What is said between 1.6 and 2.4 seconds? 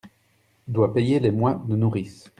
de nourrice.